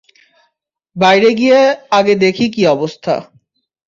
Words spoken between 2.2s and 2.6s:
দেখি